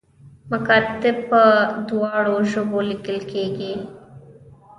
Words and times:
مکاتیب 0.51 1.17
په 1.29 1.41
دواړو 1.89 2.35
ژبو 2.51 2.79
لیکل 2.89 3.17
کیږي 3.31 3.73